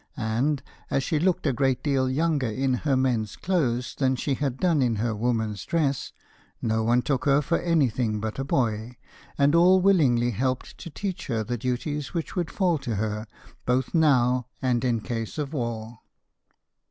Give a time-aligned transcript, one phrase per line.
[0.17, 4.57] And, as she looked a great deal younger in her men's clothes than she had
[4.57, 6.11] done in her woman's dress,
[6.59, 8.97] no one took her for anything but a boy,
[9.37, 13.27] and all willingly helped to teach her the duties which would fall to her,
[13.67, 15.99] both now and in case of war.